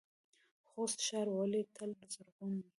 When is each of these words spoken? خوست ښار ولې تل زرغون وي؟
خوست 0.69 0.99
ښار 1.07 1.27
ولې 1.37 1.61
تل 1.75 1.91
زرغون 2.13 2.53
وي؟ 2.59 2.67